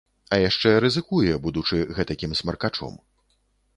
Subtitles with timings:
[0.35, 2.97] А яшчэ рызыкуе, будучы гэтакім смаркачом.